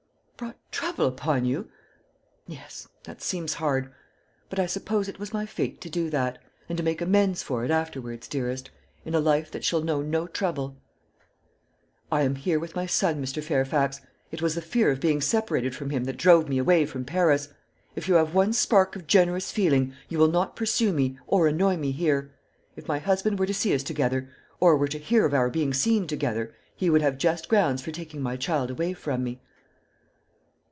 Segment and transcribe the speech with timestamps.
[0.41, 1.69] "Brought trouble upon you!
[2.47, 3.93] Yes, that seems hard;
[4.49, 7.63] but I suppose it was my fate to do that, and to make amends for
[7.63, 8.71] it afterwards, dearest,
[9.05, 10.77] in a life that shall know no trouble."
[12.11, 13.43] "I am here with my son, Mr.
[13.43, 14.01] Fairfax.
[14.31, 17.49] It was the fear of being separated from him that drove me away from Paris.
[17.95, 21.77] If you have one spark of generous feeling, you will not pursue me or annoy
[21.77, 22.33] me here.
[22.75, 24.27] If my husband were to see us together,
[24.59, 27.91] or were to hear of our being seen together, he would have just grounds for
[27.91, 29.39] taking my child away from me."